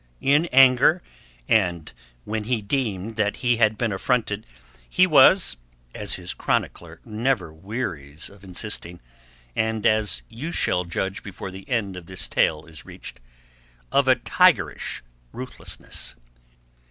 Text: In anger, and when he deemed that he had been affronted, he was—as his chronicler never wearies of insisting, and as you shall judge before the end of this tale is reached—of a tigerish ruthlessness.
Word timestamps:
In 0.19 0.47
anger, 0.47 1.03
and 1.47 1.93
when 2.23 2.45
he 2.45 2.63
deemed 2.63 3.17
that 3.17 3.37
he 3.45 3.57
had 3.57 3.77
been 3.77 3.91
affronted, 3.91 4.47
he 4.89 5.05
was—as 5.05 6.15
his 6.15 6.33
chronicler 6.33 6.99
never 7.05 7.53
wearies 7.53 8.27
of 8.27 8.43
insisting, 8.43 8.99
and 9.55 9.85
as 9.85 10.23
you 10.27 10.51
shall 10.51 10.85
judge 10.85 11.21
before 11.21 11.51
the 11.51 11.69
end 11.69 11.95
of 11.95 12.07
this 12.07 12.27
tale 12.27 12.65
is 12.65 12.83
reached—of 12.83 14.07
a 14.07 14.15
tigerish 14.15 15.03
ruthlessness. 15.31 16.15